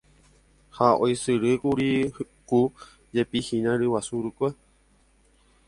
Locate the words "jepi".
3.13-3.39